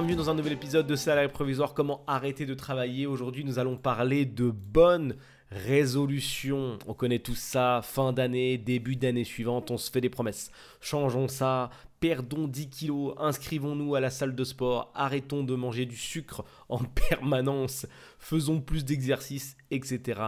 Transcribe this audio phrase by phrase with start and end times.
[0.00, 3.06] bienvenue dans un nouvel épisode de Salaire Provisoire, comment arrêter de travailler.
[3.06, 5.14] Aujourd'hui nous allons parler de bonnes
[5.50, 6.78] résolutions.
[6.86, 10.50] On connaît tout ça, fin d'année, début d'année suivante, on se fait des promesses.
[10.80, 11.68] Changeons ça,
[12.00, 16.78] perdons 10 kilos, inscrivons-nous à la salle de sport, arrêtons de manger du sucre en
[17.10, 17.84] permanence,
[18.18, 20.18] faisons plus d'exercices, etc.,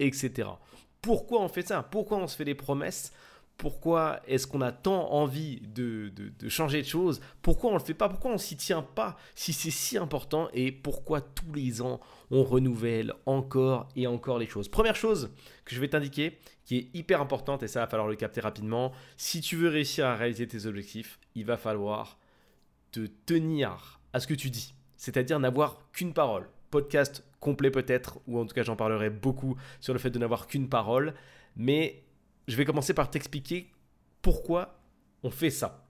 [0.00, 0.48] etc.
[1.00, 1.84] Pourquoi on fait ça?
[1.84, 3.12] Pourquoi on se fait des promesses?
[3.60, 6.10] Pourquoi est-ce qu'on a tant envie de,
[6.48, 7.20] changer de choses?
[7.42, 8.08] Pourquoi on ne le fait pas?
[8.08, 10.48] Pourquoi on s'y tient pas si c'est si important?
[10.54, 14.68] Et pourquoi tous les ans on renouvelle encore et encore les choses?
[14.68, 15.28] Première chose
[15.66, 18.92] que je vais t'indiquer, qui est hyper importante et ça va falloir le capter rapidement,
[19.18, 22.18] si tu veux réussir à réaliser tes objectifs, il va falloir
[22.92, 26.48] te tenir à ce que tu dis, c'est-à-dire n'avoir qu'une parole.
[26.70, 30.46] Podcast complet peut-être, ou en tout cas j'en parlerai beaucoup sur le fait de n'avoir
[30.46, 31.12] qu'une parole,
[31.56, 32.04] mais
[32.50, 33.70] je vais commencer par t'expliquer
[34.22, 34.80] pourquoi
[35.22, 35.86] on fait ça.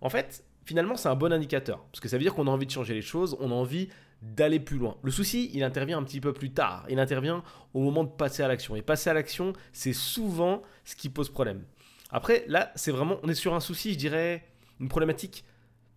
[0.00, 2.66] En fait, finalement, c'est un bon indicateur, parce que ça veut dire qu'on a envie
[2.66, 3.88] de changer les choses, on a envie
[4.22, 4.96] d'aller plus loin.
[5.02, 8.42] Le souci, il intervient un petit peu plus tard, il intervient au moment de passer
[8.42, 8.76] à l'action.
[8.76, 11.64] Et passer à l'action, c'est souvent ce qui pose problème.
[12.10, 14.44] Après, là, c'est vraiment, on est sur un souci, je dirais,
[14.80, 15.44] une problématique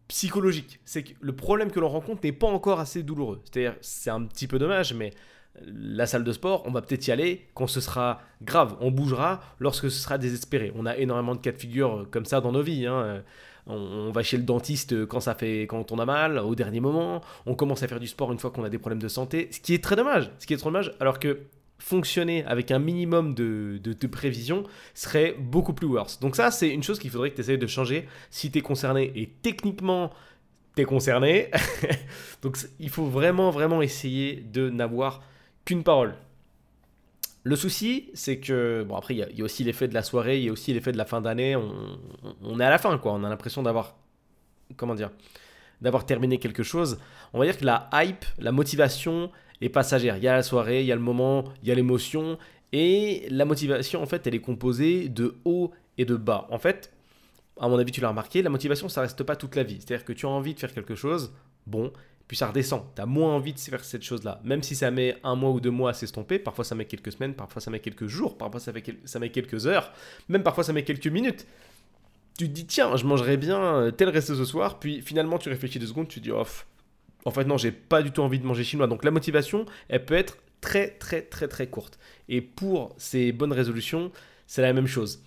[0.08, 0.80] psychologique.
[0.86, 3.42] C'est que le problème que l'on rencontre n'est pas encore assez douloureux.
[3.46, 5.12] C'est-à-dire, c'est un petit peu dommage, mais
[5.62, 8.76] la salle de sport, on va peut-être y aller quand ce sera grave.
[8.82, 10.72] On bougera lorsque ce sera désespéré.
[10.76, 12.86] On a énormément de cas de figure comme ça dans nos vies.
[12.88, 13.24] Hein.
[13.66, 17.22] On, va chez le dentiste quand ça fait quand on a mal, au dernier moment.
[17.46, 19.60] On commence à faire du sport une fois qu'on a des problèmes de santé, ce
[19.60, 20.32] qui est très dommage.
[20.40, 21.40] Ce qui est très dommage, alors que
[21.80, 26.20] fonctionner avec un minimum de, de, prévision serait beaucoup plus worse.
[26.20, 28.62] Donc ça, c'est une chose qu'il faudrait que tu essayes de changer si tu es
[28.62, 29.12] concerné.
[29.16, 30.12] Et techniquement,
[30.76, 31.52] tu es concerné.
[32.42, 35.22] Donc il faut vraiment, vraiment essayer de n'avoir
[35.66, 36.16] qu'une parole.
[37.44, 40.46] Le souci, c'est que, bon, après, il y, a aussi l'effet de la soirée, il
[40.46, 41.58] y a aussi l'effet de la fin d'année.
[41.58, 43.12] On, est à la fin, quoi.
[43.12, 43.98] On a l'impression d'avoir,
[44.78, 45.12] comment dire,
[45.82, 47.00] d'avoir terminé quelque chose.
[47.34, 49.30] On va dire que la hype, la motivation
[49.60, 50.16] est passagère.
[50.16, 52.38] Il y a la soirée, il y a le moment, il y a l'émotion.
[52.72, 56.48] Et la motivation, en fait, elle est composée de haut et de bas.
[56.50, 56.94] En fait,
[57.60, 59.80] à mon avis, tu l'as remarqué, la motivation, ça reste pas toute la vie.
[59.80, 61.34] C'est-à-dire que tu as envie de faire quelque chose,
[61.68, 61.92] bon,
[62.28, 62.84] puis ça redescend.
[62.96, 64.40] Tu as moins envie de faire cette chose-là.
[64.44, 67.12] Même si ça met un mois ou deux mois à s'estomper, parfois ça met quelques
[67.12, 69.94] semaines, parfois ça met quelques jours, parfois ça met, ça met quelques heures,
[70.30, 71.46] même parfois ça met quelques minutes.
[72.38, 75.50] Tu te dis, tiens, je mangerais bien euh, tel resto ce soir, puis finalement tu
[75.50, 76.66] réfléchis deux secondes, tu te dis, off.
[77.26, 78.88] En fait, non, j'ai pas du tout envie de manger chinois.
[78.88, 82.00] Donc la motivation, elle peut être très, très, très, très courte.
[82.28, 84.12] Et pour ces bonnes résolutions,
[84.48, 85.22] c'est la même chose.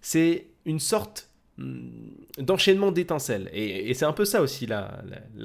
[0.00, 3.50] C'est une sorte d'enchaînement d'étincelles.
[3.52, 5.02] Et, c'est un peu ça aussi la,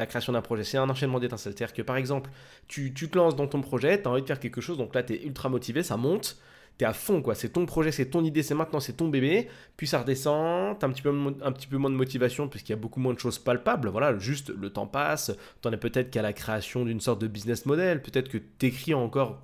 [0.08, 0.64] création d'un projet.
[0.64, 1.54] C'est un enchaînement d'étincelles.
[1.56, 2.30] C'est-à-dire que par exemple,
[2.68, 5.04] tu, te lances dans ton projet, tu as envie de faire quelque chose, donc là
[5.04, 6.38] tu es ultra motivé, ça monte,
[6.78, 7.36] tu es à fond, quoi.
[7.36, 9.50] C'est ton projet, c'est ton idée, c'est maintenant, c'est ton bébé.
[9.76, 12.72] Puis ça redescend, tu as un petit, peu, un petit peu moins de motivation puisqu'il
[12.72, 13.90] y a beaucoup moins de choses palpables.
[13.90, 15.32] Voilà, juste le temps passe,
[15.62, 18.94] tu en es peut-être qu'à la création d'une sorte de business model, peut-être que tu
[18.94, 19.42] encore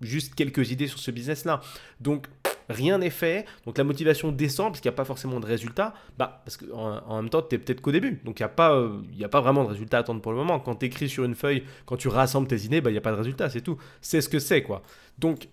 [0.00, 1.60] juste quelques idées sur ce business-là.
[2.00, 2.28] Donc
[2.68, 5.94] rien n'est fait, donc la motivation descend parce qu'il n'y a pas forcément de résultat,
[6.18, 8.50] bah, parce qu'en en même temps, tu es peut-être qu'au début, donc il n'y a,
[8.50, 10.60] pas, euh, a pas vraiment de résultat à attendre pour le moment.
[10.60, 13.02] Quand tu écris sur une feuille, quand tu rassembles tes idées, bah, il n'y a
[13.02, 13.78] pas de résultat, c'est tout.
[14.00, 14.82] C'est ce que c'est, quoi.
[15.18, 15.48] Donc,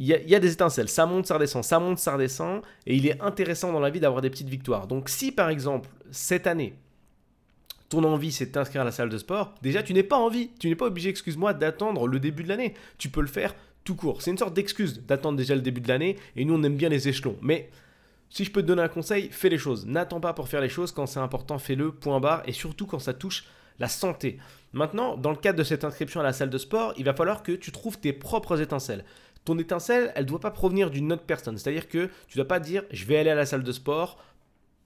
[0.00, 2.94] il y, y, a des étincelles, ça monte, ça redescend, ça monte, ça redescend, et
[2.94, 4.86] il est intéressant dans la vie d'avoir des petites victoires.
[4.86, 6.74] Donc, si par exemple, cette année,
[7.88, 10.50] ton envie c'est de t'inscrire à la salle de sport, déjà tu n'es pas envie,
[10.60, 12.74] tu n'es pas obligé, excuse-moi, d'attendre le début de l'année.
[12.98, 13.54] Tu peux le faire
[13.88, 14.20] tout court.
[14.20, 16.90] C'est une sorte d'excuse d'attendre déjà le début de l'année et nous on aime bien
[16.90, 17.38] les échelons.
[17.40, 17.70] Mais
[18.28, 19.86] si je peux te donner un conseil, fais les choses.
[19.86, 20.92] N'attends pas pour faire les choses.
[20.92, 22.42] Quand c'est important, fais-le, point barre.
[22.44, 23.44] Et surtout quand ça touche
[23.78, 24.36] la santé.
[24.74, 27.42] Maintenant, dans le cadre de cette inscription à la salle de sport, il va falloir
[27.42, 29.06] que tu trouves tes propres étincelles.
[29.46, 31.56] Ton étincelle, elle ne doit pas provenir d'une autre personne.
[31.56, 34.22] C'est-à-dire que tu ne dois pas dire je vais aller à la salle de sport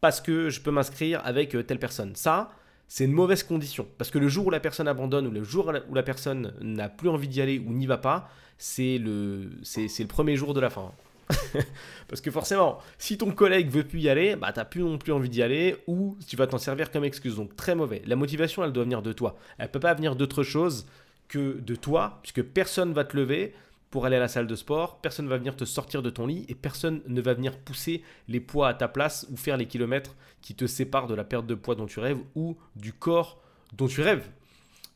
[0.01, 2.15] parce que je peux m'inscrire avec euh, telle personne.
[2.15, 2.53] Ça,
[2.89, 3.87] c'est une mauvaise condition.
[3.99, 6.89] Parce que le jour où la personne abandonne ou le jour où la personne n'a
[6.89, 8.29] plus envie d'y aller ou n'y va pas,
[8.59, 10.93] c'est le, c'est, le premier jour de la fin.
[12.09, 15.13] Parce que forcément, si ton collègue veut plus y aller, bah t'as plus non plus
[15.13, 17.37] envie d'y aller ou tu vas t'en servir comme excuse.
[17.37, 18.03] Donc très mauvais.
[18.07, 19.37] La motivation, elle doit venir de toi.
[19.59, 20.87] Elle peut pas venir d'autre chose
[21.29, 23.55] que de toi, puisque personne va te lever,
[23.93, 26.27] pour aller à la salle de sport, personne ne va venir te sortir de ton
[26.27, 29.67] lit et personne ne va venir pousser les poids à ta place ou faire les
[29.67, 33.39] kilomètres qui te séparent de la perte de poids dont tu rêves ou du corps
[33.75, 34.27] dont tu rêves.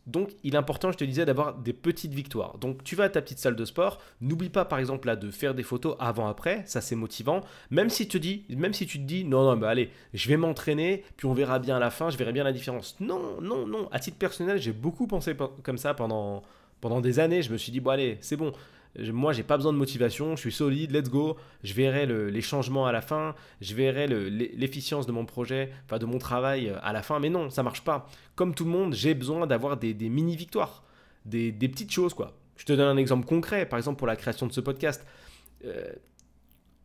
[0.07, 2.57] Donc, il est important, je te disais, d'avoir des petites victoires.
[2.59, 4.01] Donc, tu vas à ta petite salle de sport.
[4.23, 6.63] N'oublie pas, par exemple, là, de faire des photos avant-après.
[6.65, 7.43] Ça, c'est motivant.
[7.71, 10.37] Même si, tu dis, même si tu te dis, non, non, bah allez, je vais
[10.37, 12.97] m'entraîner, puis on verra bien à la fin, je verrai bien la différence.
[13.01, 13.89] Non, non, non.
[13.91, 16.45] À titre personnel, j'ai beaucoup pensé comme ça pendant,
[16.81, 17.43] pendant des années.
[17.43, 18.53] Je me suis dit, bon, allez, c'est bon
[19.13, 21.37] moi, j'ai pas besoin de motivation, je suis solide, let's go.
[21.63, 26.07] Je verrai les changements à la fin, je verrai l'efficience de mon projet, enfin de
[26.07, 27.19] mon travail euh, à la fin.
[27.21, 28.09] Mais non, ça marche pas.
[28.35, 30.83] Comme tout le monde, j'ai besoin d'avoir des, mini-victoires,
[31.25, 32.37] des, petites choses, quoi.
[32.57, 35.07] Je te donne un exemple concret, par exemple pour la création de ce podcast.
[35.65, 35.93] Euh,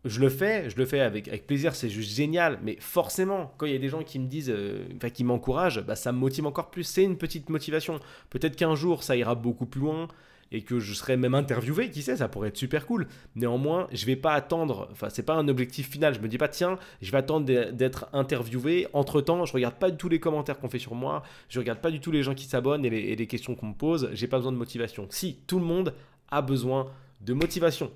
[0.03, 2.59] je le fais, je le fais avec, plaisir, c'est juste génial.
[2.63, 5.81] Mais forcément, quand il y a des gens qui me disent, euh, enfin qui m'encouragent,
[5.85, 6.83] bah, ça me motive encore plus.
[6.83, 7.99] C'est une petite motivation.
[8.29, 10.07] Peut-être qu'un jour, ça ira beaucoup plus loin
[10.51, 13.07] et que je serai même interviewé, qui sait, ça pourrait être super cool.
[13.35, 16.13] Néanmoins, je vais pas attendre, enfin, c'est pas un objectif final.
[16.13, 18.87] Je me dis pas, tiens, je vais attendre d'être interviewé.
[18.93, 21.79] Entre temps, je regarde pas du tout les commentaires qu'on fait sur moi, je regarde
[21.79, 24.09] pas du tout les gens qui s'abonnent et et les questions qu'on me pose.
[24.13, 25.07] J'ai pas besoin de motivation.
[25.09, 25.93] Si, tout le monde
[26.29, 26.87] a besoin
[27.21, 27.91] de motivation.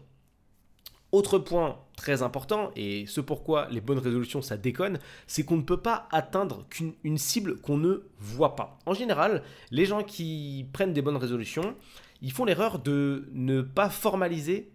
[1.11, 5.61] Autre point très important, et ce pourquoi les bonnes résolutions ça déconne, c'est qu'on ne
[5.61, 8.79] peut pas atteindre qu'une cible qu'on ne voit pas.
[8.85, 11.75] En général, les gens qui prennent des bonnes résolutions,
[12.21, 14.71] ils font l'erreur de ne pas formaliser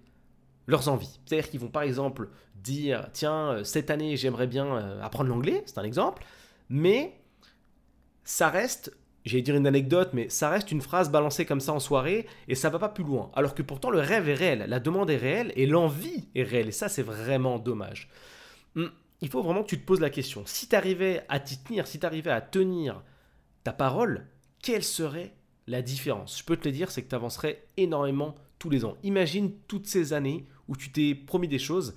[0.66, 1.20] leurs envies.
[1.24, 5.62] C'est-à-dire qu'ils vont par exemple dire, tiens, euh, cette année j'aimerais bien euh, apprendre l'anglais,
[5.66, 6.24] c'est un exemple,
[6.68, 7.20] mais
[8.24, 8.94] ça reste
[9.24, 12.54] j'allais dire une anecdote, mais ça reste une phrase balancée comme ça en soirée et
[12.54, 13.30] ça va pas plus loin.
[13.34, 16.68] Alors que pourtant le rêve est réel, la demande est réelle et l'envie est réelle.
[16.68, 18.08] Et ça, c'est vraiment dommage.
[18.76, 18.90] Hum,
[19.20, 20.42] il faut vraiment que tu te poses la question.
[20.46, 23.02] Si tu arrivais à t'y tenir, si tu arrivais à tenir
[23.64, 24.26] ta parole,
[24.62, 25.34] quelle serait
[25.70, 28.96] la différence Je peux te le dire, c'est que tu avancerais énormément tous les ans.
[29.02, 31.94] Imagine toutes ces années où tu t'es promis des choses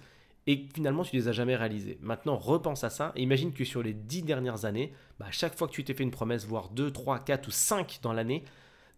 [0.48, 1.98] et finalement tu les as jamais réalisés.
[2.02, 5.58] Maintenant, repense à ça et imagine que sur les dix dernières années, bah, à chaque
[5.58, 8.44] fois que tu t'es fait une promesse, voire 2, 3, 4 ou 5 dans l'année,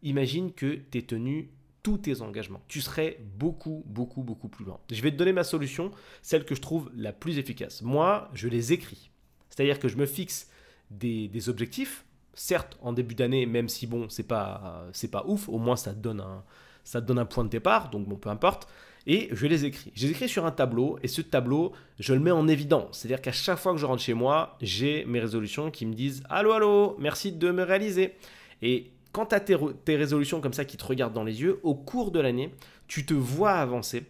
[0.03, 1.51] imagine que tu es tenu
[1.81, 2.61] tous tes engagements.
[2.67, 4.79] Tu serais beaucoup, beaucoup, beaucoup plus loin.
[4.91, 5.91] Je vais te donner ma solution,
[6.23, 7.81] celle que je trouve la plus efficace.
[7.81, 9.11] Moi, je les écris.
[9.49, 10.49] C'est-à-dire que je me fixe
[10.89, 12.04] des, objectifs,
[12.35, 15.93] certes en début d'année, même si bon, c'est pas, c'est pas ouf, au moins ça
[15.93, 16.43] te donne un,
[16.83, 18.67] ça te donne un point de départ, donc bon, peu importe
[19.07, 19.91] et je les écris.
[19.95, 22.99] Je les écris sur un tableau et ce tableau, je le mets en évidence.
[22.99, 26.23] C'est-à-dire qu'à chaque fois que je rentre chez moi, j'ai mes résolutions qui me disent
[26.29, 28.15] Allô, allô, merci de me réaliser.
[28.61, 31.75] Et quand tu as tes, résolutions comme ça qui te regardent dans les yeux, au
[31.75, 32.51] cours de l'année,
[32.87, 34.05] tu te vois avancer,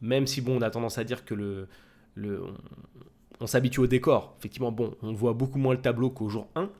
[0.00, 1.68] même si bon, on a tendance à dire que le,
[2.14, 2.42] le
[3.40, 4.36] on, s'habitue au décor.
[4.38, 6.70] Effectivement, bon, on voit beaucoup moins le tableau qu'au jour 1,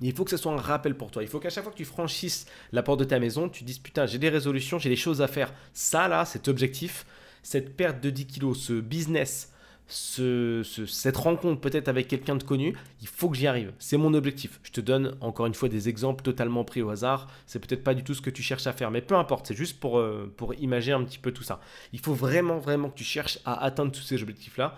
[0.00, 1.22] il faut que ce soit un rappel pour toi.
[1.22, 3.78] Il faut qu'à chaque fois que tu franchisses la porte de ta maison, tu dises
[3.78, 5.52] putain, j'ai des résolutions, j'ai des choses à faire.
[5.72, 7.06] Ça là, cet objectif,
[7.42, 9.52] cette perte de 10 kilos, ce business,
[9.90, 13.72] cette rencontre peut-être avec quelqu'un de connu, il faut que j'y arrive.
[13.78, 14.60] C'est mon objectif.
[14.62, 17.26] Je te donne encore une fois des exemples totalement pris au hasard.
[17.46, 19.48] C'est peut-être pas du tout ce que tu cherches à faire, mais peu importe.
[19.48, 21.60] C'est juste pour, euh, pour imaginer un petit peu tout ça.
[21.92, 24.76] Il faut vraiment, vraiment que tu cherches à atteindre tous ces objectifs-là.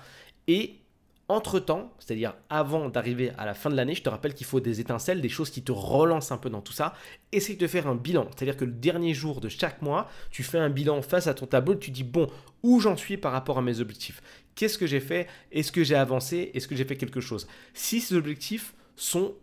[0.49, 0.82] Et
[1.29, 4.81] entre-temps, c'est-à-dire avant d'arriver à la fin de l'année, je te rappelle qu'il faut des
[4.81, 6.95] étincelles, des choses qui te relancent un peu dans tout ça.
[7.31, 8.29] Essaye de faire un bilan.
[8.35, 11.47] C'est-à-dire que le dernier jour de chaque mois, tu fais un bilan face à ton
[11.47, 12.29] tableau, tu dis, bon,
[12.63, 14.21] où j'en suis par rapport à mes objectifs?
[14.55, 15.27] Qu'est-ce que j'ai fait?
[15.51, 16.51] Est-ce que j'ai avancé?
[16.55, 17.47] Est-ce que j'ai fait quelque chose?
[17.73, 19.35] Si ces objectifs sont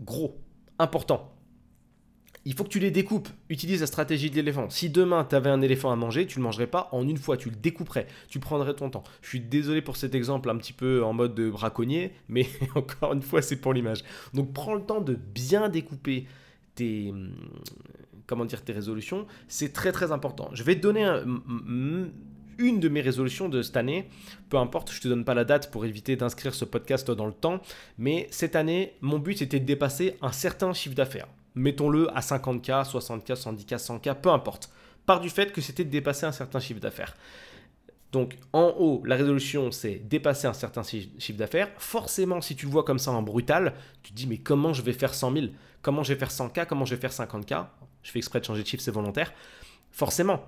[0.00, 0.40] gros,
[0.78, 1.34] importants,
[2.44, 3.28] il faut que tu les découpes.
[3.48, 4.70] Utilise la stratégie de l'éléphant.
[4.70, 7.18] Si demain tu avais un éléphant à manger, tu ne le mangerais pas en une
[7.18, 9.04] fois, tu le découperais, tu prendrais ton temps.
[9.22, 13.12] Je suis désolé pour cet exemple un petit peu en mode de braconnier, mais encore
[13.12, 14.02] une fois, c'est pour l'image.
[14.34, 16.26] Donc prends le temps de bien découper
[16.74, 17.12] tes
[18.26, 20.50] comment dire tes résolutions, c'est très très important.
[20.52, 21.04] Je vais te donner
[22.58, 24.08] une de mes résolutions de cette année,
[24.50, 27.32] peu importe, je te donne pas la date pour éviter d'inscrire ce podcast dans le
[27.32, 27.60] temps,
[27.98, 32.90] mais cette année, mon but était de dépasser un certain chiffre d'affaires mettons-le à 50K,
[32.90, 34.70] 60K, 110K, 100K, peu importe,
[35.06, 37.16] par du fait que c'était de dépasser un certain chiffre d'affaires.
[38.12, 41.70] Donc en haut, la résolution, c'est dépasser un certain chiffre d'affaires.
[41.78, 44.82] Forcément, si tu le vois comme ça en brutal, tu te dis mais comment je
[44.82, 45.46] vais faire 100 000
[45.82, 47.66] Comment je vais faire 100K Comment je vais faire 50K
[48.02, 49.32] Je fais exprès de changer de chiffre, c'est volontaire.
[49.92, 50.44] Forcément,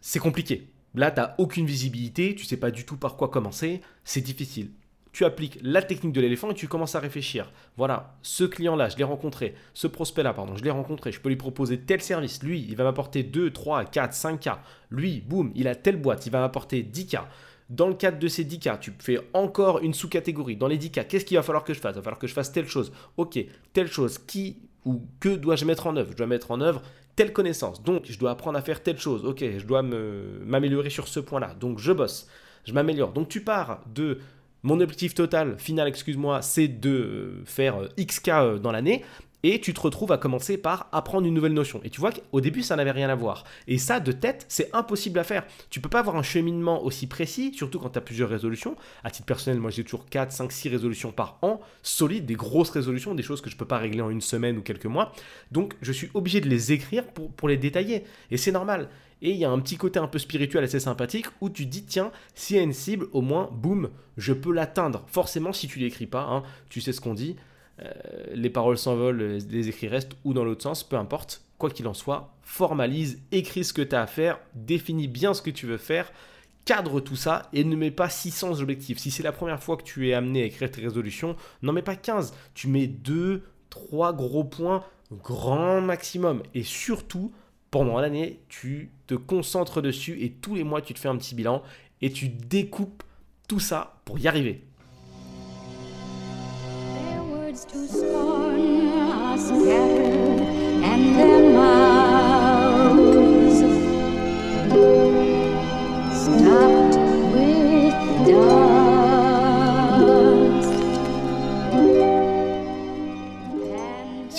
[0.00, 0.68] c'est compliqué.
[0.94, 4.70] Là, tu n'as aucune visibilité, tu sais pas du tout par quoi commencer, c'est difficile
[5.12, 7.52] tu appliques la technique de l'éléphant et tu commences à réfléchir.
[7.76, 11.36] Voilà, ce client-là, je l'ai rencontré, ce prospect-là, pardon, je l'ai rencontré, je peux lui
[11.36, 12.42] proposer tel service.
[12.42, 14.58] Lui, il va m'apporter 2, 3, 4, 5K.
[14.90, 17.22] Lui, boum, il a telle boîte, il va m'apporter 10K.
[17.68, 20.56] Dans le cadre de ces 10K, tu fais encore une sous-catégorie.
[20.56, 21.94] Dans les 10K, qu'est-ce qu'il va falloir que je fasse?
[21.94, 22.92] Il va falloir que je fasse telle chose.
[23.16, 23.38] Ok,
[23.72, 24.18] telle chose.
[24.18, 26.10] Qui ou que dois-je mettre en œuvre?
[26.10, 26.82] Je dois mettre en œuvre
[27.16, 27.82] telle connaissance.
[27.82, 29.24] Donc, je dois apprendre à faire telle chose.
[29.24, 31.54] Ok, je dois m'améliorer sur ce point-là.
[31.54, 32.28] Donc, je bosse.
[32.64, 33.12] Je m'améliore.
[33.12, 34.18] Donc, tu pars de
[34.62, 39.04] mon objectif total, final, excuse-moi, c'est de faire euh, XK euh, dans l'année.
[39.44, 41.80] Et tu te retrouves à commencer par apprendre une nouvelle notion.
[41.82, 43.42] Et tu vois qu'au début, ça n'avait rien à voir.
[43.66, 45.44] Et ça, de tête, c'est impossible à faire.
[45.68, 48.76] Tu peux pas avoir un cheminement aussi précis, surtout quand tu as plusieurs résolutions.
[49.02, 52.70] À titre personnel, moi, j'ai toujours 4, 5, 6 résolutions par an, solides, des grosses
[52.70, 55.10] résolutions, des choses que je peux pas régler en une semaine ou quelques mois.
[55.50, 58.04] Donc, je suis obligé de les écrire pour les détailler.
[58.30, 58.90] Et c'est normal.
[59.22, 61.84] Et il y a un petit côté un peu spirituel assez sympathique où tu dis
[61.84, 65.04] tiens, s'il y a une cible, au moins, boum, je peux l'atteindre.
[65.06, 67.36] Forcément, si tu l'écris pas, hein, tu sais ce qu'on dit.
[67.80, 67.92] Euh,
[68.34, 71.42] les paroles s'envolent, les écrits restent, ou dans l'autre sens, peu importe.
[71.56, 75.42] Quoi qu'il en soit, formalise, écris ce que tu as à faire, définis bien ce
[75.42, 76.12] que tu veux faire,
[76.64, 78.98] cadre tout ça et ne mets pas 600 objectifs.
[78.98, 81.82] Si c'est la première fois que tu es amené à écrire tes résolutions, n'en mets
[81.82, 82.34] pas 15.
[82.54, 86.42] Tu mets 2, 3 gros points, grand maximum.
[86.54, 87.32] Et surtout,
[87.72, 91.34] pendant l'année, tu te concentres dessus et tous les mois, tu te fais un petit
[91.34, 91.62] bilan
[92.02, 93.02] et tu découpes
[93.48, 94.62] tout ça pour y arriver.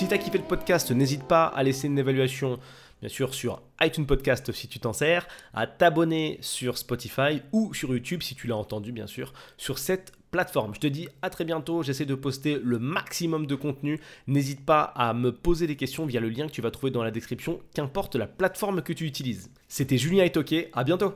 [0.04, 2.60] Si tu as kiffé le podcast, n'hésite pas à laisser une évaluation,
[3.00, 7.94] bien sûr, sur iTunes Podcast si tu t'en sers, à t'abonner sur Spotify ou sur
[7.94, 10.76] YouTube si tu l'as entendu, bien sûr, sur cette plateforme.
[10.76, 14.02] Je te dis à très bientôt, j'essaie de poster le maximum de contenu.
[14.28, 17.06] N'hésite pas à me poser des questions via le lien que tu vas trouver dans
[17.06, 19.52] la description, qu'importe la plateforme que tu utilises.
[19.70, 21.14] C'était Julien Itoke, à bientôt